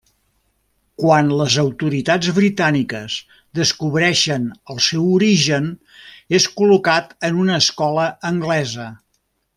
[1.01, 3.17] Quan les autoritats britàniques
[3.61, 5.69] descobreixen el seu origen,
[6.41, 8.89] és col·locat en una escola anglesa.